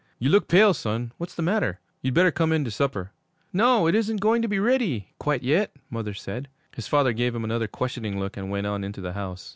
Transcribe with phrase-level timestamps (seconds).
[0.17, 1.79] 'You look pale, son; what's the matter?
[2.01, 3.11] You'd better come in to supper.'
[3.53, 7.43] 'No, it isn't going to be ready quite yet, mother said.' His father gave him
[7.43, 9.49] another questioning look and went on into the house.